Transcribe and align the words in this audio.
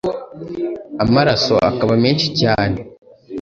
amaraso 1.03 1.53
akaba 1.69 1.93
menshi 2.03 2.27
cyane 2.39 2.77